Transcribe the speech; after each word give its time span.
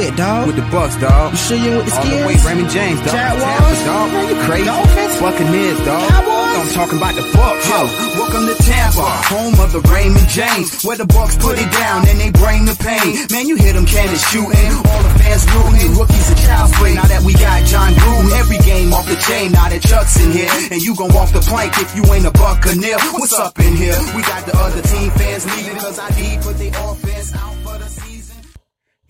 with, 0.00 0.16
dog? 0.16 0.46
With 0.46 0.56
the 0.56 0.66
Bucks, 0.72 0.96
dog. 0.96 1.32
You 1.32 1.38
sure 1.38 1.56
you 1.60 1.76
with 1.76 1.86
the 1.86 1.96
All 1.96 2.04
the 2.08 2.26
way 2.26 2.36
Raymond 2.40 2.70
James, 2.70 3.00
dog. 3.04 3.12
Jaguars? 3.12 3.80
Dog. 3.84 4.06
Man, 4.12 4.24
you 4.28 4.36
Crazy. 4.48 4.64
Dolphins? 4.64 5.14
Buccaneers, 5.20 5.80
dog. 5.84 6.08
Cowboys? 6.08 6.56
I'm 6.60 6.68
talking 6.74 6.98
about 6.98 7.14
the 7.14 7.24
Bucks. 7.36 7.68
Yo, 7.68 7.80
welcome 8.16 8.44
to 8.48 8.56
Tampa, 8.64 9.06
home 9.32 9.56
of 9.60 9.72
the 9.72 9.80
Raymond 9.92 10.28
James, 10.28 10.82
where 10.84 10.96
the 10.96 11.06
Bucks 11.06 11.36
put 11.36 11.58
it 11.58 11.70
down 11.72 12.08
and 12.08 12.20
they 12.20 12.30
bring 12.32 12.64
the 12.64 12.76
pain. 12.80 13.28
Man, 13.30 13.46
you 13.46 13.56
hear 13.56 13.72
them 13.72 13.86
cannons 13.86 14.24
shooting, 14.28 14.72
all 14.88 15.02
the 15.04 15.12
fans 15.20 15.44
rooting, 15.52 15.92
rookies 15.96 16.28
and 16.32 16.40
child's 16.40 16.72
play. 16.76 16.94
Now 16.94 17.06
that 17.08 17.22
we 17.22 17.32
got 17.34 17.64
John 17.68 17.92
Gruden, 17.92 18.32
every 18.40 18.58
game 18.64 18.92
off 18.92 19.06
the 19.06 19.16
chain. 19.28 19.52
Now 19.52 19.68
that 19.68 19.82
Chuck's 19.82 20.16
in 20.20 20.32
here, 20.32 20.50
and 20.72 20.80
you 20.80 20.96
gon' 20.96 21.12
walk 21.12 21.30
the 21.32 21.40
plank 21.40 21.76
if 21.76 21.94
you 21.96 22.04
ain't 22.12 22.26
a 22.26 22.32
Buccaneer. 22.32 22.98
What's 23.20 23.36
up 23.36 23.58
in 23.60 23.76
here? 23.76 23.96
We 24.16 24.22
got 24.22 24.44
the 24.44 24.56
other 24.56 24.82
team 24.82 25.10
fans 25.12 25.44
leaving 25.44 25.76
cause 25.76 25.98
I 25.98 26.08
need 26.16 26.40
put 26.40 26.56
their 26.58 26.72
offense 26.76 27.32
out 27.36 27.52
for 27.52 27.52
the 27.52 27.54
season. 27.54 27.59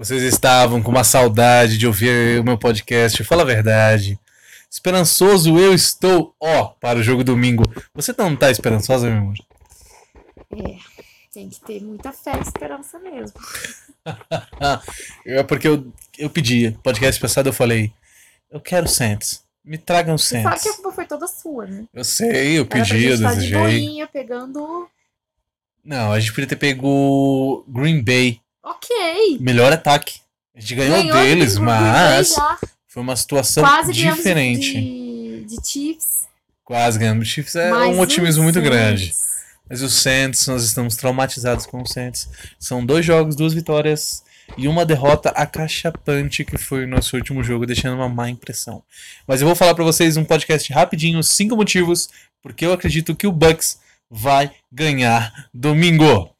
Vocês 0.01 0.23
estavam 0.23 0.83
com 0.83 0.91
uma 0.91 1.05
saudade 1.05 1.77
de 1.77 1.87
ouvir 1.87 2.41
o 2.41 2.45
meu 2.45 2.57
podcast. 2.57 3.23
Fala 3.23 3.43
a 3.43 3.45
verdade. 3.45 4.19
Esperançoso 4.71 5.59
eu 5.59 5.75
estou, 5.75 6.35
ó, 6.41 6.69
para 6.69 6.99
o 6.99 7.03
jogo 7.03 7.23
domingo. 7.23 7.65
Você 7.93 8.15
não 8.17 8.35
tá 8.35 8.51
esperançosa, 8.51 9.11
meu 9.11 9.19
amor? 9.19 9.35
É, 10.57 10.77
tem 11.31 11.51
que 11.51 11.61
ter 11.61 11.83
muita 11.83 12.15
fé 12.15 12.33
e 12.39 12.41
esperança 12.41 12.99
mesmo. 12.99 13.39
É 15.27 15.43
porque 15.43 15.69
eu, 15.69 15.93
eu 16.19 16.31
pedi. 16.31 16.71
Podcast 16.83 17.21
passado 17.21 17.51
eu 17.51 17.53
falei: 17.53 17.93
Eu 18.51 18.59
quero 18.59 18.89
Saints. 18.89 19.45
Me 19.63 19.77
tragam 19.77 20.17
Você 20.17 20.43
sabe 20.43 20.59
que 20.59 20.69
a 20.71 20.73
culpa 20.77 20.93
foi 20.93 21.05
toda 21.05 21.27
sua, 21.27 21.67
né? 21.67 21.85
Eu 21.93 22.05
sei, 22.05 22.57
eu 22.57 22.63
Era 22.63 22.65
pra 22.65 22.79
pedi, 22.81 23.05
eu 23.05 23.11
gente 23.11 23.13
estar 23.13 23.35
de 23.35 23.41
desejei. 23.41 23.61
boinha, 23.61 24.07
pegando... 24.07 24.89
Não, 25.85 26.11
a 26.11 26.19
gente 26.19 26.33
podia 26.33 26.47
ter 26.49 26.57
pego 26.57 27.63
Green 27.69 28.03
Bay. 28.03 28.41
Melhor 29.41 29.73
ataque. 29.73 30.21
A 30.55 30.61
gente 30.61 30.75
ganhou, 30.75 30.97
Ganhou 30.99 31.17
deles, 31.17 31.57
mas 31.59 32.35
foi 32.89 33.03
uma 33.03 33.17
situação 33.17 33.63
Quase 33.63 33.93
diferente. 33.93 34.73
de, 34.75 35.45
de 35.47 35.57
Chiefs. 35.69 36.29
Quase 36.65 36.99
ganhamos. 36.99 37.27
O 37.27 37.31
Chiefs 37.31 37.57
é 37.57 37.71
mas 37.71 37.97
um 37.97 38.01
otimismo 38.01 38.43
muito 38.43 38.57
Saints- 38.61 38.71
grande. 38.71 39.15
Mas 39.69 39.83
o 39.83 39.89
Saints, 39.89 40.47
nós 40.49 40.65
estamos 40.65 40.97
traumatizados 40.97 41.65
com 41.67 41.81
o 41.81 41.87
Saints. 41.87 42.29
São 42.59 42.85
dois 42.85 43.07
jogos, 43.07 43.37
duas 43.37 43.53
vitórias 43.55 44.23
e 44.59 44.67
uma 44.67 44.85
derrota 44.85 45.29
acachapante 45.31 46.45
que 46.45 46.59
foi 46.59 46.85
o 46.85 46.89
nosso 46.89 47.17
último 47.17 47.43
jogo, 47.45 47.65
deixando 47.67 47.95
uma 47.95 48.09
má 48.09 48.29
impressão. 48.29 48.83
Mas 49.27 49.41
eu 49.41 49.47
vou 49.47 49.55
falar 49.55 49.75
pra 49.77 49.85
vocês 49.85 50.17
um 50.17 50.25
podcast 50.25 50.73
rapidinho, 50.73 51.23
cinco 51.23 51.55
motivos, 51.57 52.09
porque 52.43 52.67
eu 52.67 52.73
acredito 52.73 53.15
que 53.15 53.29
o 53.29 53.33
Bucks 53.33 53.79
vai 54.11 54.51
ganhar 54.73 55.33
domingo. 55.55 56.31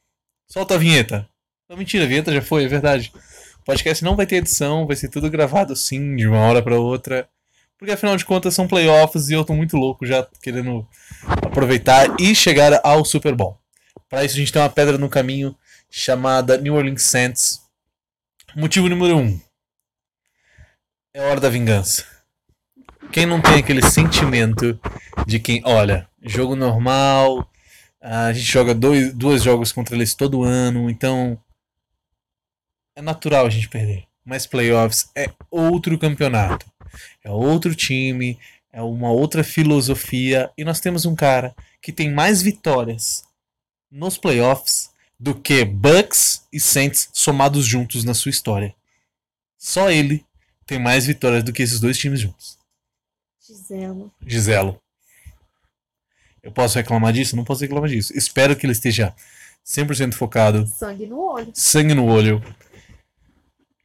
Solta 0.45 0.75
a 0.75 0.77
vinheta. 0.77 1.25
Não, 1.71 1.77
mentira, 1.77 2.03
a 2.03 2.07
vinheta 2.07 2.33
já 2.33 2.41
foi, 2.41 2.65
é 2.65 2.67
verdade. 2.67 3.13
O 3.61 3.63
podcast 3.63 4.03
não 4.03 4.17
vai 4.17 4.25
ter 4.25 4.35
edição, 4.35 4.85
vai 4.85 4.97
ser 4.97 5.07
tudo 5.07 5.29
gravado 5.29 5.73
sim, 5.73 6.17
de 6.17 6.27
uma 6.27 6.39
hora 6.39 6.61
pra 6.61 6.77
outra. 6.77 7.29
Porque 7.77 7.93
afinal 7.93 8.17
de 8.17 8.25
contas 8.25 8.53
são 8.53 8.67
playoffs 8.67 9.29
e 9.29 9.35
eu 9.35 9.45
tô 9.45 9.53
muito 9.53 9.77
louco 9.77 10.05
já 10.05 10.27
querendo 10.43 10.85
aproveitar 11.41 12.19
e 12.19 12.35
chegar 12.35 12.81
ao 12.83 13.05
Super 13.05 13.33
Bowl. 13.33 13.57
Para 14.09 14.25
isso 14.25 14.35
a 14.35 14.39
gente 14.39 14.51
tem 14.51 14.61
uma 14.61 14.67
pedra 14.67 14.97
no 14.97 15.07
caminho 15.07 15.55
chamada 15.89 16.57
New 16.57 16.73
Orleans 16.73 17.03
Saints. 17.03 17.61
Motivo 18.53 18.89
número 18.89 19.17
um. 19.17 19.39
É 21.13 21.21
hora 21.21 21.39
da 21.39 21.47
vingança. 21.47 22.03
Quem 23.13 23.25
não 23.25 23.39
tem 23.39 23.59
aquele 23.59 23.81
sentimento 23.81 24.77
de 25.25 25.39
quem, 25.39 25.61
olha, 25.63 26.05
jogo 26.21 26.53
normal, 26.53 27.49
a 28.01 28.33
gente 28.33 28.51
joga 28.51 28.75
dois, 28.75 29.13
dois 29.13 29.41
jogos 29.41 29.71
contra 29.71 29.95
eles 29.95 30.13
todo 30.13 30.43
ano, 30.43 30.89
então 30.89 31.39
é 33.01 33.03
natural 33.03 33.45
a 33.45 33.49
gente 33.49 33.67
perder. 33.67 34.05
Mas 34.23 34.45
playoffs 34.45 35.09
é 35.15 35.29
outro 35.49 35.97
campeonato. 35.97 36.65
É 37.23 37.29
outro 37.29 37.73
time, 37.75 38.37
é 38.71 38.81
uma 38.81 39.11
outra 39.11 39.43
filosofia. 39.43 40.51
E 40.57 40.63
nós 40.63 40.79
temos 40.79 41.05
um 41.05 41.15
cara 41.15 41.55
que 41.81 41.91
tem 41.91 42.11
mais 42.11 42.41
vitórias 42.41 43.23
nos 43.89 44.17
playoffs 44.17 44.91
do 45.19 45.35
que 45.35 45.65
Bucks 45.65 46.47
e 46.53 46.59
Saints 46.59 47.09
somados 47.13 47.65
juntos 47.65 48.03
na 48.03 48.13
sua 48.13 48.29
história. 48.29 48.73
Só 49.57 49.91
ele 49.91 50.25
tem 50.65 50.79
mais 50.79 51.05
vitórias 51.05 51.43
do 51.43 51.51
que 51.51 51.61
esses 51.61 51.79
dois 51.79 51.97
times 51.97 52.19
juntos. 52.19 52.57
Gisela. 53.45 54.09
Giselo. 54.25 54.81
Eu 56.41 56.51
posso 56.51 56.77
reclamar 56.77 57.13
disso? 57.13 57.35
Não 57.35 57.43
posso 57.43 57.61
reclamar 57.61 57.89
disso. 57.89 58.17
Espero 58.17 58.55
que 58.55 58.65
ele 58.65 58.73
esteja 58.73 59.13
100% 59.65 60.13
focado, 60.13 60.65
Sangue 60.67 61.05
no 61.05 61.19
olho. 61.19 61.51
sangue 61.53 61.93
no 61.93 62.05
olho. 62.05 62.41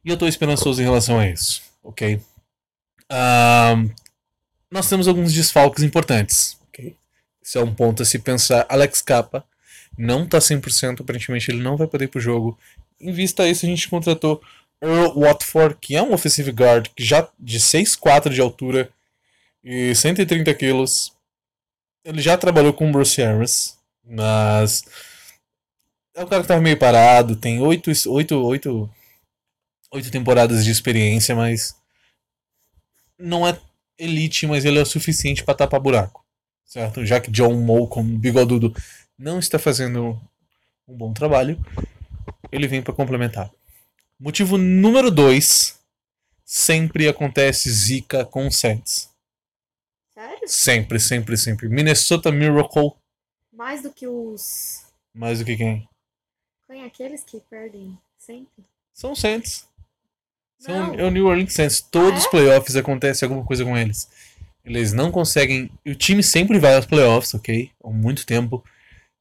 E 0.07 0.09
eu 0.09 0.15
tô 0.15 0.25
esperançoso 0.25 0.81
em 0.81 0.85
relação 0.85 1.19
a 1.19 1.27
isso, 1.27 1.61
ok? 1.83 2.21
Ahn, 3.11 3.89
nós 4.71 4.87
temos 4.87 5.05
alguns 5.05 5.33
desfalques 5.33 5.83
importantes, 5.83 6.57
ok? 6.69 6.95
Isso 7.43 7.57
é 7.57 7.61
um 7.61 7.75
ponto 7.75 8.01
a 8.03 8.05
se 8.05 8.17
pensar. 8.17 8.65
Alex 8.69 9.01
Capa 9.01 9.43
não 9.97 10.25
tá 10.25 10.37
100%, 10.37 11.01
aparentemente 11.01 11.51
ele 11.51 11.61
não 11.61 11.75
vai 11.75 11.87
poder 11.87 12.05
ir 12.05 12.07
pro 12.07 12.21
jogo. 12.21 12.57
Em 13.01 13.11
vista 13.11 13.43
a 13.43 13.49
isso, 13.49 13.65
a 13.65 13.69
gente 13.69 13.89
contratou 13.89 14.41
Earl 14.81 15.19
Watford, 15.19 15.75
que 15.75 15.97
é 15.97 16.01
um 16.01 16.13
offensive 16.13 16.51
guard 16.51 16.87
que 16.95 17.03
já 17.03 17.27
de 17.37 17.59
6'4 17.59 18.29
de 18.29 18.39
altura 18.39 18.89
e 19.61 19.93
130 19.93 20.53
quilos. 20.53 21.11
Ele 22.05 22.21
já 22.21 22.37
trabalhou 22.37 22.71
com 22.71 22.87
o 22.87 22.91
Bruce 22.93 23.21
Arians, 23.21 23.77
mas 24.05 24.85
é 26.15 26.23
um 26.23 26.27
cara 26.27 26.43
que 26.43 26.47
tava 26.47 26.61
meio 26.61 26.77
parado, 26.77 27.35
tem 27.35 27.59
oito, 27.59 27.91
oito, 28.09 28.41
oito, 28.41 28.89
oito 29.91 30.11
temporadas 30.11 30.63
de 30.65 30.71
experiência, 30.71 31.35
mas 31.35 31.75
não 33.17 33.47
é 33.47 33.59
elite, 33.97 34.45
mas 34.45 34.65
ele 34.65 34.79
é 34.79 34.81
o 34.81 34.85
suficiente 34.85 35.43
para 35.43 35.55
tapar 35.55 35.79
buraco, 35.79 36.23
certo? 36.65 37.05
Já 37.05 37.19
que 37.19 37.31
John 37.31 37.87
como 37.87 38.17
bigodudo, 38.17 38.75
não 39.17 39.39
está 39.39 39.57
fazendo 39.57 40.19
um 40.87 40.95
bom 40.95 41.13
trabalho, 41.13 41.59
ele 42.51 42.67
vem 42.67 42.81
para 42.81 42.93
complementar. 42.93 43.51
Motivo 44.19 44.57
número 44.57 45.11
dois, 45.11 45.79
sempre 46.45 47.07
acontece 47.07 47.69
zica 47.71 48.25
com 48.25 48.49
Saints. 48.49 49.09
Sério? 50.13 50.47
Sempre, 50.47 50.99
sempre, 50.99 51.37
sempre. 51.37 51.69
Minnesota 51.69 52.31
Miracle, 52.31 52.93
Mais 53.51 53.81
do 53.81 53.91
que 53.91 54.07
os... 54.07 54.85
mais 55.13 55.39
do 55.39 55.45
que 55.45 55.55
quem? 55.57 55.87
Quem 56.67 56.83
é 56.83 56.85
aqueles 56.85 57.23
que 57.23 57.39
perdem 57.49 57.97
sempre? 58.17 58.63
São 58.93 59.15
Saints. 59.15 59.67
São, 60.59 60.87
Não. 60.87 60.95
é 60.99 61.03
o 61.03 61.11
New 61.11 61.25
Orleans 61.27 61.53
Saints. 61.53 61.81
Todos 61.81 62.13
Ah, 62.13 62.17
os 62.19 62.25
é? 62.25 62.29
playoffs 62.29 62.75
acontece 62.75 63.23
alguma 63.23 63.43
coisa 63.43 63.63
com 63.63 63.77
eles. 63.77 64.07
Eles 64.65 64.91
não 64.93 65.11
conseguem. 65.11 65.69
O 65.85 65.95
time 65.95 66.21
sempre 66.23 66.59
vai 66.59 66.75
aos 66.75 66.85
playoffs, 66.85 67.33
ok? 67.33 67.71
Há 67.83 67.89
muito 67.89 68.25
tempo. 68.25 68.63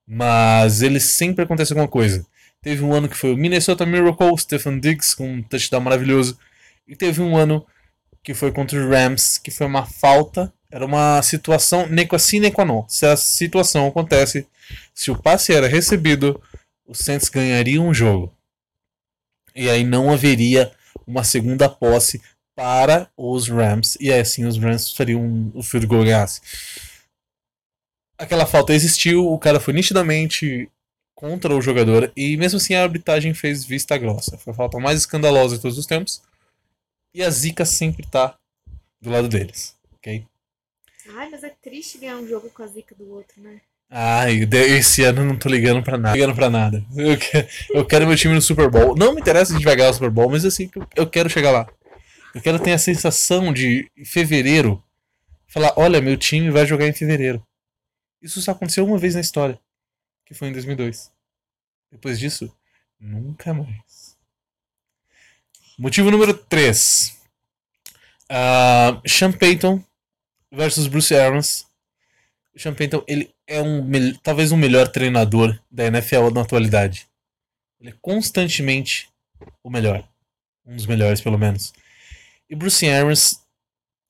Mas 0.06 0.82
eles 0.82 1.04
sempre 1.04 1.44
acontece 1.44 1.72
alguma 1.72 1.88
coisa. 1.88 2.25
Teve 2.62 2.82
um 2.84 2.92
ano 2.92 3.08
que 3.08 3.16
foi 3.16 3.32
o 3.32 3.36
Minnesota 3.36 3.84
Miracle, 3.86 4.36
Stephen 4.38 4.80
Diggs 4.80 5.14
com 5.16 5.28
um 5.34 5.42
touchdown 5.42 5.80
maravilhoso. 5.80 6.38
E 6.86 6.96
teve 6.96 7.20
um 7.20 7.36
ano 7.36 7.64
que 8.22 8.34
foi 8.34 8.50
contra 8.50 8.78
os 8.78 8.88
Rams, 8.88 9.38
que 9.38 9.50
foi 9.50 9.66
uma 9.66 9.84
falta. 9.86 10.52
Era 10.70 10.84
uma 10.84 11.22
situação 11.22 11.86
sine 12.19 12.50
qua 12.50 12.64
non. 12.64 12.84
Se 12.88 13.06
a 13.06 13.16
situação 13.16 13.86
acontece, 13.86 14.46
se 14.92 15.10
o 15.10 15.16
passe 15.20 15.52
era 15.52 15.69
recebido, 15.69 16.41
os 16.86 16.98
Saints 16.98 17.28
ganhariam 17.28 17.88
o 17.88 17.94
jogo. 17.94 18.32
E 19.54 19.70
aí 19.70 19.84
não 19.84 20.12
haveria 20.12 20.72
uma 21.06 21.25
segunda 21.25 21.69
posse 21.69 22.21
para 22.55 23.11
os 23.17 23.49
Rams. 23.49 23.97
E 24.00 24.12
assim 24.12 24.44
os 24.44 24.59
Rams 24.59 24.93
fariam 24.93 25.53
o 25.55 25.62
field 25.62 25.87
goal 25.87 26.05
ganhasse. 26.05 26.41
Aquela 28.19 28.47
falta 28.47 28.72
existiu, 28.72 29.31
o 29.31 29.39
cara 29.39 29.61
foi 29.61 29.75
nitidamente 29.75 30.71
contra 31.15 31.55
o 31.55 31.61
jogador. 31.61 32.12
E 32.17 32.37
mesmo 32.37 32.56
assim 32.56 32.75
a 32.75 32.83
arbitragem 32.83 33.34
fez 33.34 33.65
vista 33.65 33.97
grossa. 33.99 34.39
Foi 34.39 34.53
a 34.53 34.56
falta 34.56 34.78
mais 34.78 35.00
escandalosa 35.00 35.56
de 35.56 35.62
todos 35.62 35.78
os 35.78 35.87
tempos. 35.87 36.22
E 37.15 37.23
a 37.23 37.31
zica 37.31 37.64
sempre 37.64 38.06
tá 38.06 38.38
do 39.00 39.11
lado 39.11 39.29
deles. 39.29 39.76
Ok? 39.94 40.26
Ai, 41.14 41.31
mas 41.31 41.44
é 41.44 41.50
triste 41.50 41.99
ganhar 41.99 42.17
um 42.17 42.26
jogo 42.26 42.50
com 42.50 42.62
a 42.62 42.67
zica 42.67 42.94
do 42.94 43.11
outro, 43.12 43.41
né? 43.41 43.61
Ai, 43.88 44.41
esse 44.53 45.05
ano 45.05 45.21
eu 45.23 45.25
não 45.27 45.38
tô 45.38 45.49
ligando 45.49 45.83
pra 45.83 45.97
nada. 45.97 46.15
Ligando 46.17 46.35
pra 46.35 46.50
nada. 46.50 46.85
Eu 46.97 47.17
quero, 47.17 47.49
eu 47.71 47.85
quero 47.87 48.06
meu 48.06 48.17
time 48.17 48.35
no 48.35 48.43
Super 48.43 48.69
Bowl. 48.69 48.97
Não 48.97 49.15
me 49.15 49.21
interessa 49.21 49.47
se 49.47 49.53
a 49.53 49.56
gente 49.56 49.65
vai 49.65 49.77
ganhar 49.77 49.91
o 49.91 49.94
Super 49.94 50.11
Bowl, 50.11 50.29
mas 50.31 50.44
assim, 50.44 50.69
eu- 50.75 51.06
quero 51.09 51.31
chegar 51.31 51.53
lá. 51.53 51.67
Eu 52.35 52.43
quero 52.43 52.59
ter 52.59 52.73
a 52.73 52.79
sensação 52.79 53.53
de, 53.53 53.91
fevereiro, 54.05 54.83
falar: 55.47 55.73
olha, 55.77 56.00
meu 56.00 56.17
time 56.17 56.50
vai 56.50 56.67
jogar 56.67 56.87
em 56.87 56.93
fevereiro. 56.93 57.43
Isso 58.21 58.43
só 58.43 58.50
aconteceu 58.53 58.85
uma 58.85 58.99
vez 58.99 59.15
na 59.15 59.21
história, 59.21 59.59
que 60.25 60.35
foi 60.35 60.49
em 60.49 60.53
2002. 60.53 61.11
Depois 61.93 62.19
disso, 62.19 62.53
nunca 62.99 63.55
mais. 63.55 64.17
Motivo 65.79 66.11
número 66.11 66.35
3. 66.35 67.17
Sean 69.06 69.31
Payton 69.33 69.83
versus 70.53 70.88
Bruce 70.88 71.15
Arians. 71.15 71.65
O 72.56 72.58
Sean 72.58 72.73
Payton, 72.73 73.05
ele 73.06 73.31
é 73.47 73.61
um, 73.61 73.85
talvez 74.23 74.50
o 74.50 74.56
melhor 74.56 74.88
treinador 74.88 75.61
da 75.70 75.85
NFL 75.85 76.31
na 76.32 76.41
atualidade. 76.41 77.06
Ele 77.79 77.91
é 77.91 77.94
constantemente 78.00 79.11
o 79.62 79.69
melhor. 79.69 80.03
Um 80.64 80.75
dos 80.75 80.87
melhores, 80.87 81.20
pelo 81.20 81.38
menos. 81.38 81.75
E 82.49 82.56
Bruce 82.56 82.88
Arians 82.88 83.43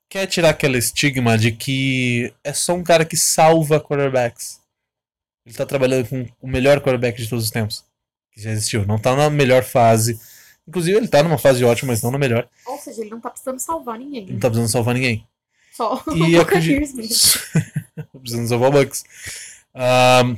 quer 0.08 0.28
tirar 0.28 0.50
aquele 0.50 0.78
estigma 0.78 1.36
de 1.36 1.50
que 1.50 2.32
é 2.44 2.52
só 2.52 2.74
um 2.74 2.84
cara 2.84 3.04
que 3.04 3.16
salva 3.16 3.80
quarterbacks. 3.80 4.60
Ele 5.44 5.56
tá 5.56 5.66
trabalhando 5.66 6.08
com 6.08 6.28
o 6.40 6.46
melhor 6.46 6.80
quarterback 6.80 7.20
de 7.20 7.28
todos 7.28 7.46
os 7.46 7.50
tempos. 7.50 7.84
Que 8.30 8.40
já 8.40 8.52
existiu. 8.52 8.86
Não 8.86 8.98
tá 8.98 9.16
na 9.16 9.28
melhor 9.28 9.64
fase. 9.64 10.20
Inclusive, 10.68 10.96
ele 10.96 11.08
tá 11.08 11.20
numa 11.20 11.38
fase 11.38 11.64
ótima, 11.64 11.92
mas 11.92 12.00
não 12.00 12.12
na 12.12 12.18
melhor. 12.18 12.48
Ou 12.64 12.78
seja, 12.78 13.00
ele 13.00 13.10
não 13.10 13.20
tá 13.20 13.30
precisando 13.30 13.58
salvar 13.58 13.98
ninguém. 13.98 14.26
Não 14.26 14.38
tá 14.38 14.48
precisando 14.48 14.70
salvar 14.70 14.94
ninguém. 14.94 15.26
Só 15.76 16.02
E 16.14 16.36
o 16.38 16.40
acredito. 16.40 16.96
Precisando 18.18 18.48
salvar 18.48 18.70
o 18.70 18.72
Bucks. 18.72 19.04
Ahn, 19.74 20.36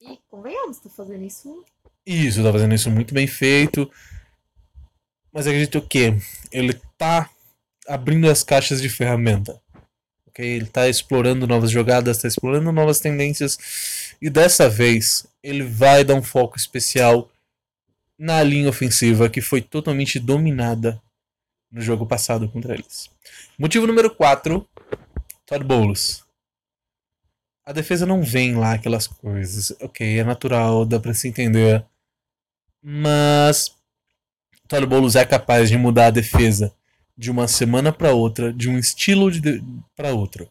E 0.00 0.18
convenhamos, 0.30 0.78
tá 0.78 0.88
fazendo 0.88 1.24
isso. 1.24 1.64
Isso, 2.06 2.42
tá 2.42 2.52
fazendo 2.52 2.74
isso 2.74 2.88
muito 2.90 3.12
bem 3.12 3.26
feito. 3.26 3.90
Mas 5.32 5.46
acredito 5.46 5.82
que 5.82 6.14
ele 6.52 6.80
tá 6.96 7.28
abrindo 7.88 8.30
as 8.30 8.44
caixas 8.44 8.80
de 8.80 8.88
ferramenta. 8.88 9.60
Ok? 10.28 10.46
Ele 10.46 10.66
tá 10.66 10.88
explorando 10.88 11.46
novas 11.46 11.70
jogadas, 11.70 12.18
tá 12.18 12.28
explorando 12.28 12.70
novas 12.70 13.00
tendências. 13.00 14.14
E 14.20 14.30
dessa 14.30 14.68
vez 14.68 15.26
ele 15.42 15.64
vai 15.64 16.04
dar 16.04 16.14
um 16.14 16.22
foco 16.22 16.56
especial 16.56 17.28
na 18.16 18.42
linha 18.44 18.68
ofensiva 18.68 19.28
que 19.28 19.40
foi 19.40 19.60
totalmente 19.60 20.20
dominada 20.20 21.02
no 21.72 21.80
jogo 21.80 22.06
passado 22.06 22.48
contra 22.48 22.74
eles. 22.74 23.10
Motivo 23.58 23.86
número 23.86 24.14
4, 24.14 24.68
Todd 25.46 25.64
Bowles. 25.64 26.22
A 27.64 27.72
defesa 27.72 28.04
não 28.04 28.22
vem 28.22 28.54
lá 28.54 28.74
aquelas 28.74 29.06
coisas. 29.06 29.74
Ok, 29.80 30.18
é 30.18 30.24
natural, 30.24 30.84
dá 30.84 31.00
pra 31.00 31.14
se 31.14 31.28
entender. 31.28 31.84
Mas 32.82 33.74
Todd 34.68 34.84
Bowles 34.86 35.16
é 35.16 35.24
capaz 35.24 35.70
de 35.70 35.78
mudar 35.78 36.06
a 36.06 36.10
defesa 36.10 36.74
de 37.16 37.30
uma 37.30 37.46
semana 37.46 37.92
para 37.92 38.12
outra, 38.12 38.52
de 38.52 38.68
um 38.68 38.78
estilo 38.78 39.30
de, 39.30 39.40
de 39.40 39.62
para 39.94 40.12
outro. 40.12 40.50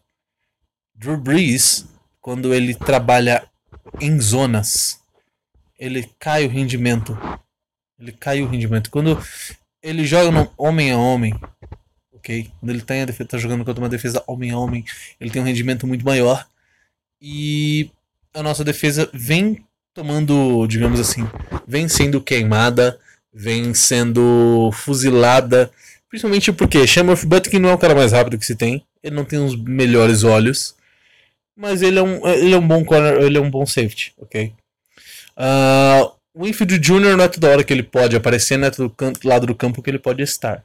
Drew 0.94 1.16
Brees, 1.16 1.86
quando 2.20 2.54
ele 2.54 2.74
trabalha 2.74 3.46
em 4.00 4.20
zonas, 4.20 5.00
ele 5.78 6.08
cai 6.18 6.46
o 6.46 6.48
rendimento. 6.48 7.18
Ele 7.98 8.12
cai 8.12 8.40
o 8.40 8.48
rendimento. 8.48 8.90
Quando 8.90 9.18
ele 9.82 10.04
joga 10.04 10.30
no 10.30 10.50
homem 10.56 10.92
a 10.92 10.96
homem, 10.96 11.34
ok? 12.12 12.50
Quando 12.60 12.70
ele 12.70 12.80
tá, 12.80 13.04
defesa, 13.04 13.28
tá 13.28 13.38
jogando 13.38 13.64
contra 13.64 13.82
uma 13.82 13.88
defesa 13.88 14.22
homem 14.26 14.50
a 14.50 14.58
homem, 14.58 14.84
ele 15.20 15.30
tem 15.30 15.42
um 15.42 15.44
rendimento 15.44 15.86
muito 15.86 16.04
maior. 16.04 16.46
E 17.20 17.90
a 18.32 18.42
nossa 18.42 18.64
defesa 18.64 19.10
vem 19.12 19.64
tomando, 19.92 20.66
digamos 20.66 20.98
assim, 20.98 21.28
vem 21.66 21.88
sendo 21.88 22.20
queimada, 22.20 22.98
vem 23.32 23.74
sendo 23.74 24.70
fuzilada. 24.72 25.70
Principalmente 26.08 26.52
porque 26.52 26.86
Shamroff 26.86 27.26
Butkin 27.26 27.58
não 27.58 27.70
é 27.70 27.74
o 27.74 27.78
cara 27.78 27.94
mais 27.94 28.12
rápido 28.12 28.38
que 28.38 28.46
se 28.46 28.54
tem. 28.54 28.84
Ele 29.02 29.16
não 29.16 29.24
tem 29.24 29.38
os 29.38 29.56
melhores 29.56 30.24
olhos. 30.24 30.76
Mas 31.56 31.82
ele 31.82 31.98
é 31.98 32.02
um, 32.02 32.26
ele 32.28 32.54
é 32.54 32.58
um 32.58 32.66
bom 32.66 32.84
corner, 32.84 33.20
ele 33.22 33.36
é 33.36 33.40
um 33.40 33.50
bom 33.50 33.66
safety, 33.66 34.14
ok? 34.18 34.52
Uh, 35.36 36.12
o 36.34 36.44
Winfield 36.44 36.78
Jr. 36.78 37.16
não 37.16 37.24
é 37.24 37.28
toda 37.28 37.50
hora 37.50 37.64
que 37.64 37.72
ele 37.72 37.82
pode 37.82 38.16
aparecer, 38.16 38.56
não 38.56 38.68
é 38.68 38.70
todo 38.70 38.88
canto, 38.90 39.26
lado 39.26 39.46
do 39.46 39.54
campo 39.54 39.82
que 39.82 39.90
ele 39.90 39.98
pode 39.98 40.22
estar. 40.22 40.64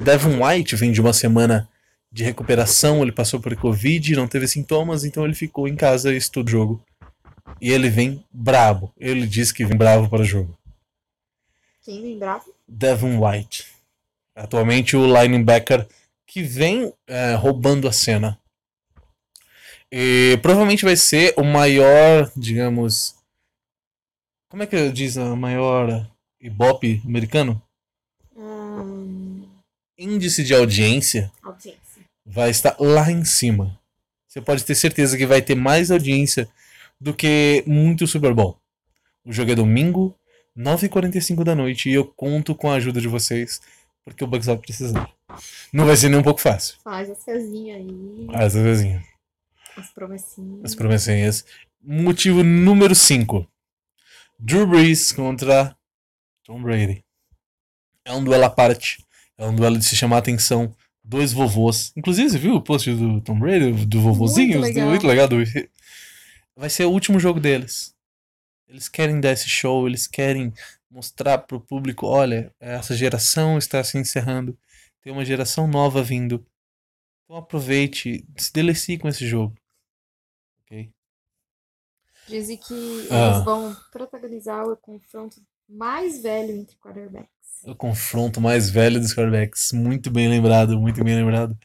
Devon 0.00 0.44
White 0.44 0.74
vem 0.76 0.90
de 0.90 1.00
uma 1.00 1.12
semana 1.12 1.68
de 2.10 2.24
recuperação, 2.24 3.02
ele 3.02 3.12
passou 3.12 3.40
por 3.40 3.54
Covid, 3.56 4.16
não 4.16 4.28
teve 4.28 4.46
sintomas, 4.48 5.04
então 5.04 5.24
ele 5.24 5.34
ficou 5.34 5.68
em 5.68 5.76
casa 5.76 6.12
e 6.12 6.16
estuda 6.16 6.48
o 6.48 6.50
jogo. 6.50 6.84
E 7.60 7.70
ele 7.70 7.90
vem 7.90 8.24
brabo. 8.32 8.92
Ele 8.98 9.26
diz 9.26 9.52
que 9.52 9.64
vem 9.64 9.76
bravo 9.76 10.08
para 10.08 10.22
o 10.22 10.24
jogo. 10.24 10.56
Quem 11.82 12.00
lembrava? 12.00 12.44
Devon 12.66 13.20
White. 13.24 13.66
Atualmente 14.34 14.96
o 14.96 15.06
linebacker 15.06 15.86
que 16.26 16.42
vem 16.42 16.92
é, 17.06 17.34
roubando 17.34 17.86
a 17.86 17.92
cena. 17.92 18.38
E 19.92 20.38
provavelmente 20.42 20.84
vai 20.84 20.96
ser 20.96 21.34
o 21.36 21.44
maior, 21.44 22.30
digamos. 22.36 23.14
Como 24.54 24.62
é 24.62 24.68
que 24.68 24.92
diz 24.92 25.18
a 25.18 25.34
maior 25.34 26.08
Ibope 26.40 27.02
americano? 27.04 27.60
Hum, 28.36 29.48
Índice 29.98 30.44
de 30.44 30.54
audiência 30.54 31.32
audiência. 31.42 32.04
vai 32.24 32.50
estar 32.50 32.76
lá 32.78 33.10
em 33.10 33.24
cima. 33.24 33.76
Você 34.28 34.40
pode 34.40 34.64
ter 34.64 34.76
certeza 34.76 35.18
que 35.18 35.26
vai 35.26 35.42
ter 35.42 35.56
mais 35.56 35.90
audiência 35.90 36.48
do 37.00 37.12
que 37.12 37.64
muito 37.66 38.06
Super 38.06 38.32
Bowl. 38.32 38.56
O 39.24 39.32
jogo 39.32 39.50
é 39.50 39.56
domingo, 39.56 40.14
9h45 40.56 41.42
da 41.42 41.56
noite, 41.56 41.90
e 41.90 41.94
eu 41.94 42.04
conto 42.04 42.54
com 42.54 42.70
a 42.70 42.76
ajuda 42.76 43.00
de 43.00 43.08
vocês, 43.08 43.60
porque 44.04 44.22
o 44.22 44.26
Bucks 44.28 44.46
vai 44.46 44.56
precisar. 44.56 45.10
Não 45.72 45.84
vai 45.84 45.96
ser 45.96 46.10
nem 46.10 46.20
um 46.20 46.22
pouco 46.22 46.40
fácil. 46.40 46.76
Faz 46.84 47.10
a 47.10 47.16
Cezinha 47.16 47.74
aí, 47.74 48.28
As 48.32 48.54
vezinhas, 48.54 49.02
as 49.76 49.90
promessinhas. 49.90 50.60
as 50.64 50.74
promessinhas. 50.76 51.44
Motivo 51.82 52.44
número 52.44 52.94
5. 52.94 53.48
Drew 54.38 54.66
Brees 54.66 55.12
contra 55.12 55.76
Tom 56.44 56.62
Brady. 56.62 57.04
É 58.04 58.12
um 58.12 58.22
duelo 58.22 58.44
à 58.44 58.50
parte. 58.50 59.04
É 59.38 59.46
um 59.46 59.54
duelo 59.54 59.78
de 59.78 59.84
se 59.84 59.96
chamar 59.96 60.16
a 60.16 60.18
atenção. 60.20 60.74
Dois 61.02 61.32
vovôs. 61.32 61.92
Inclusive, 61.96 62.30
você 62.30 62.38
viu 62.38 62.54
o 62.54 62.62
post 62.62 62.92
do 62.94 63.20
Tom 63.20 63.38
Brady, 63.38 63.84
do 63.86 64.00
vovozinho? 64.00 64.60
Muito 64.60 64.74
legal. 64.74 64.88
Muito 64.88 65.06
legal. 65.06 65.28
do- 65.28 65.36
Vai 66.56 66.70
ser 66.70 66.84
o 66.84 66.90
último 66.90 67.18
jogo 67.18 67.40
deles. 67.40 67.94
Eles 68.68 68.88
querem 68.88 69.20
dar 69.20 69.32
esse 69.32 69.48
show, 69.48 69.86
eles 69.86 70.06
querem 70.06 70.52
mostrar 70.90 71.38
pro 71.38 71.60
público, 71.60 72.06
olha, 72.06 72.52
essa 72.60 72.96
geração 72.96 73.58
está 73.58 73.82
se 73.82 73.98
encerrando. 73.98 74.56
Tem 75.02 75.12
uma 75.12 75.24
geração 75.24 75.66
nova 75.66 76.02
vindo. 76.02 76.46
Então 77.24 77.36
aproveite, 77.36 78.24
se 78.36 78.52
delecie 78.52 78.96
com 78.98 79.08
esse 79.08 79.26
jogo. 79.26 79.54
Ok? 80.62 80.90
Dizem 82.28 82.56
que 82.56 83.08
Ah. 83.10 83.32
eles 83.34 83.44
vão 83.44 83.76
protagonizar 83.92 84.64
o 84.66 84.76
confronto 84.76 85.36
mais 85.68 86.22
velho 86.22 86.52
entre 86.56 86.76
quarterbacks. 86.76 87.28
O 87.66 87.74
confronto 87.74 88.40
mais 88.40 88.68
velho 88.68 89.00
dos 89.00 89.14
quarterbacks. 89.14 89.72
Muito 89.72 90.10
bem 90.10 90.28
lembrado, 90.28 90.78
muito 90.78 91.02
bem 91.02 91.14
lembrado. 91.16 91.56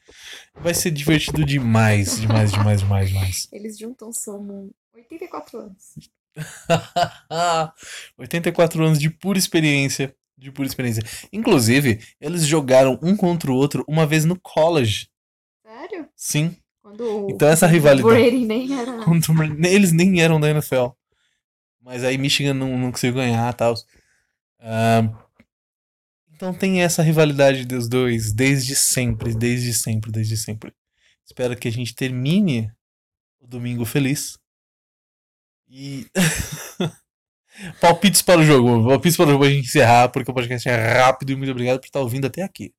Vai 0.55 0.73
ser 0.73 0.91
divertido 0.91 1.43
demais, 1.43 2.19
demais, 2.19 2.51
demais, 2.51 2.79
demais, 2.81 3.09
demais. 3.09 3.47
Eles 3.51 3.77
juntam 3.77 4.11
somam 4.13 4.69
84 4.93 5.59
anos. 5.59 5.95
84 8.17 8.83
anos 8.83 8.99
de 8.99 9.09
pura 9.09 9.37
experiência. 9.37 10.15
De 10.37 10.51
pura 10.53 10.67
experiência. 10.67 11.03
Inclusive, 11.33 11.99
eles 12.21 12.45
jogaram 12.47 12.97
um 13.03 13.15
contra 13.17 13.51
o 13.51 13.55
outro 13.55 13.83
uma 13.89 14.05
vez 14.07 14.23
no 14.23 14.39
college. 14.39 15.09
Sério? 15.65 16.07
Sim. 16.15 16.55
Quando 16.89 17.29
Então 17.29 17.47
essa 17.47 17.67
rivalidade. 17.67 18.13
Brady 18.13 18.45
nem 18.45 18.73
era. 18.79 19.03
contra 19.05 19.31
o- 19.31 19.65
Eles 19.65 19.91
nem 19.91 20.21
eram 20.21 20.39
da 20.39 20.49
NFL. 20.49 20.87
Mas 21.81 22.03
aí 22.03 22.17
Michigan 22.17 22.53
não, 22.53 22.77
não 22.77 22.91
conseguiu 22.91 23.15
ganhar 23.15 23.51
e 23.51 23.55
tal. 23.55 23.73
Ah, 24.59 25.09
então 26.33 26.53
tem 26.53 26.81
essa 26.81 27.01
rivalidade 27.01 27.65
dos 27.65 27.87
dois 27.87 28.33
desde 28.33 28.75
sempre, 28.75 29.33
desde 29.33 29.73
sempre, 29.73 30.11
desde 30.11 30.35
sempre. 30.37 30.73
Espero 31.25 31.55
que 31.55 31.67
a 31.67 31.71
gente 31.71 31.95
termine 31.95 32.71
o 33.39 33.47
domingo 33.47 33.85
feliz. 33.85 34.37
E. 35.69 36.07
Palpites 37.81 38.21
para 38.21 38.39
o 38.41 38.43
jogo. 38.43 38.87
Palpites 38.87 39.17
para 39.17 39.25
o 39.27 39.31
jogo 39.31 39.43
pra 39.43 39.49
gente 39.53 39.67
encerrar, 39.67 40.09
porque 40.09 40.31
o 40.31 40.33
podcast 40.33 40.67
é 40.69 40.93
rápido 41.01 41.31
e 41.31 41.35
muito 41.35 41.51
obrigado 41.51 41.79
por 41.79 41.85
estar 41.85 41.99
ouvindo 41.99 42.25
até 42.27 42.41
aqui. 42.41 42.73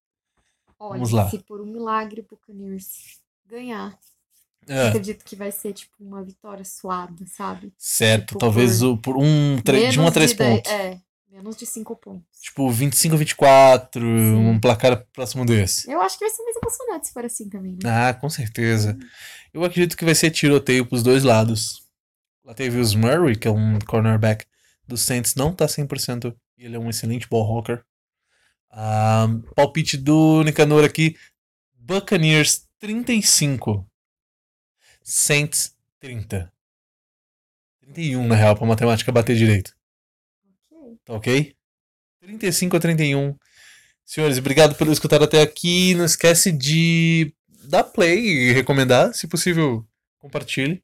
Olha, 0.79 0.95
Vamos 0.95 1.11
lá. 1.13 1.29
se 1.29 1.39
por 1.41 1.61
um 1.61 1.67
milagre 1.67 2.23
Buccaneers 2.23 3.20
ganhar, 3.51 3.99
É, 4.69 4.89
acredito 4.89 5.25
que 5.25 5.35
vai 5.37 5.51
ser 5.51 5.73
tipo 5.73 5.93
uma 5.99 6.23
vitória 6.23 6.65
suada, 6.65 7.25
sabe? 7.27 7.73
certo, 7.77 8.29
Tipo, 8.29 8.39
talvez 8.39 8.79
por 8.81 8.87
o- 8.87 8.97
por 8.99 9.17
um, 9.17 9.57
de 9.57 9.71
um 9.73 10.03
a 10.03 10.05
Menos 10.05 10.13
três 10.15 10.33
dez- 10.35 10.51
pontos. 10.57 10.71
É, 10.73 11.01
menos 11.31 11.57
de 11.57 11.67
5 11.67 11.97
pontos. 11.97 12.41
Tipo, 12.41 12.71
25 12.71 13.15
a 13.15 13.19
24, 13.19 14.05
um 14.07 14.59
placar 14.61 15.05
próximo 15.13 15.45
desse. 15.45 15.91
Eu 15.91 16.01
acho 16.03 16.19
que 16.19 16.25
vai 16.25 16.35
ser 16.35 16.43
mais 16.43 16.57
emocionante 16.57 17.07
se 17.09 17.13
for 17.13 17.25
assim 17.25 17.49
também, 17.49 17.73
né? 17.83 17.91
Ah, 17.91 18.15
com 18.15 18.29
certeza. 18.29 18.99
Eu 19.53 19.65
acredito 19.65 19.97
que 19.97 20.05
vai 20.05 20.15
ser 20.15 20.31
tiroteio 20.31 20.87
pros 20.87 21.03
dois 21.03 21.25
lados. 21.25 21.83
Latavius 22.45 22.95
Murray, 22.95 23.37
que 23.37 23.47
é 23.49 23.51
um 23.51 23.79
cornerback 23.81 24.45
do 24.87 24.97
Saints, 24.97 25.35
não 25.35 25.53
tá 25.55 25.67
100%. 25.69 26.35
e 26.59 26.65
Ele 26.65 26.77
é 26.77 26.79
um 26.79 26.91
excelente 26.91 27.29
ball 27.29 27.45
hawker. 27.45 27.83
Ah, 28.71 29.27
palpite 29.57 29.97
do 29.97 30.43
Nicanor 30.45 30.85
aqui. 30.85 31.17
Buccaneers 31.79 32.69
35. 32.81 33.87
Saints 35.03 35.77
30. 36.01 36.51
31, 37.83 38.27
na 38.27 38.35
real, 38.35 38.57
pra 38.57 38.67
matemática 38.67 39.13
bater 39.13 39.37
direito. 39.37 39.75
Ok. 40.73 40.99
Tá 41.05 41.13
ok? 41.13 41.57
35 42.21 42.77
a 42.77 42.81
31. 42.81 43.37
Senhores, 44.05 44.39
obrigado 44.39 44.75
por 44.77 44.89
escutar 44.89 45.23
até 45.23 45.43
aqui. 45.43 45.95
Não 45.95 46.07
esquece 46.07 46.51
de 46.51 47.35
dar 47.69 47.85
play 47.85 48.19
e 48.19 48.53
recomendar. 48.53 49.13
Se 49.13 49.29
possível, 49.29 49.87
compartilhe. 50.19 50.83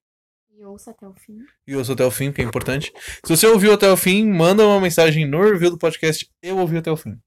E 0.50 0.64
ouça 0.64 0.90
até 0.90 1.08
o 1.08 1.14
fim. 1.14 1.38
E 1.66 1.74
ouça 1.76 1.94
até 1.94 2.04
o 2.04 2.10
fim, 2.10 2.30
que 2.30 2.42
é 2.42 2.44
importante. 2.44 2.92
Se 3.24 3.36
você 3.36 3.46
ouviu 3.46 3.72
até 3.72 3.90
o 3.90 3.96
fim, 3.96 4.26
manda 4.26 4.66
uma 4.66 4.80
mensagem 4.80 5.26
no 5.26 5.42
review 5.42 5.70
do 5.70 5.78
podcast. 5.78 6.28
Eu 6.42 6.58
ouvi 6.58 6.76
até 6.76 6.90
o 6.90 6.96
fim. 6.96 7.18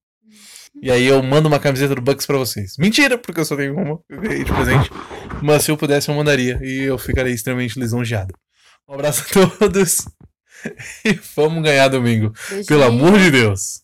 E 0.81 0.89
aí 0.91 1.05
eu 1.05 1.21
mando 1.21 1.48
uma 1.48 1.59
camiseta 1.59 1.93
do 1.95 2.01
Bucks 2.01 2.25
pra 2.25 2.38
vocês. 2.38 2.74
Mentira, 2.77 3.17
porque 3.17 3.39
eu 3.41 3.45
só 3.45 3.55
tenho 3.55 3.75
uma. 3.75 4.00
De 4.09 4.45
presente. 4.45 4.89
Mas 5.41 5.63
se 5.63 5.71
eu 5.71 5.77
pudesse, 5.77 6.09
eu 6.09 6.15
mandaria. 6.15 6.59
E 6.62 6.83
eu 6.83 6.98
ficarei 6.98 7.33
extremamente 7.33 7.79
lisonjeado. 7.79 8.33
Um 8.88 8.93
abraço 8.93 9.24
a 9.24 9.57
todos. 9.57 10.05
E 11.05 11.13
vamos 11.38 11.63
ganhar 11.63 11.88
domingo. 11.88 12.33
Pelo 12.67 12.81
Beijinho. 12.83 12.83
amor 12.83 13.17
de 13.17 13.31
Deus. 13.31 13.81